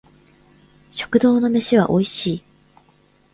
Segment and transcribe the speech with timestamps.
[0.91, 2.43] 食堂の飯は美味い